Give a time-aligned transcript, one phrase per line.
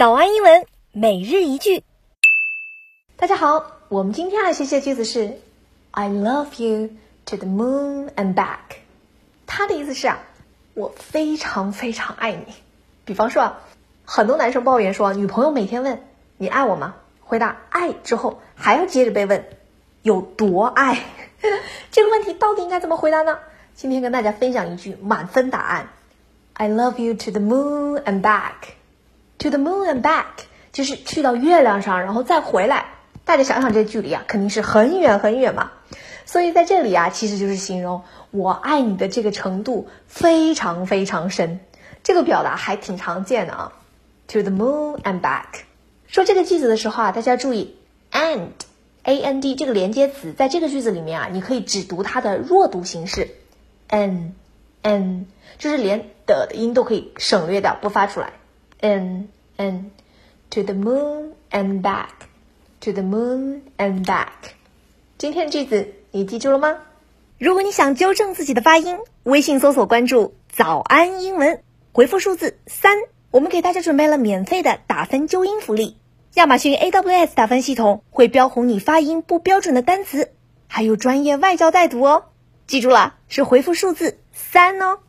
[0.00, 1.84] 早安英文每日一句。
[3.18, 5.38] 大家好，我们今天来学习的句子是
[5.90, 6.88] "I love you
[7.26, 8.78] to the moon and back"。
[9.46, 10.20] 它的意思是啊，
[10.72, 12.54] 我非常非常爱你。
[13.04, 13.58] 比方说啊，
[14.06, 16.02] 很多男生抱怨说，女朋友每天问
[16.38, 16.94] 你爱我吗？
[17.20, 19.44] 回答爱之后，还要接着被问
[20.00, 20.98] 有多爱。
[21.92, 23.38] 这个问题到底应该怎么回答呢？
[23.74, 25.90] 今天跟大家分享一句满分答案
[26.54, 28.79] ：I love you to the moon and back。
[29.40, 32.86] To the moon and back，就是去到月亮上，然后再回来。
[33.24, 35.72] 大家想想，这距离啊，肯定是很远很远嘛。
[36.26, 41.60] 所以在这里啊，其实就是形容我爱你的这个程度非常非常深。
[42.02, 43.72] 这个表达还挺常见的啊。
[44.28, 45.62] To the moon and back，
[46.06, 47.76] 说这个句子的时候啊，大家注意
[48.12, 53.30] ，and，a n d 这个连接词在这个句子里面啊，你可以只读它的弱读形式
[53.88, 55.26] ，n，n，
[55.58, 58.34] 就是连的的音都可以省略掉，不发出来。
[58.80, 59.26] And
[59.56, 59.90] and
[60.50, 62.10] to the moon and back
[62.80, 64.52] to the moon and back。
[65.18, 66.78] 今天的句子你记住了吗？
[67.38, 72.98] 如果你想纠正自己的发音，微信搜索关注“早安英文”，回复数字三，
[73.30, 75.96] 我们给大家准备了免费的打分纠音福利。
[76.34, 80.32] 亚马逊 AWS 打分系统会标红你发音不标准的单词，
[80.68, 82.26] 还有专业外教带读哦。
[82.66, 85.00] 记住了，是回复数字三哦。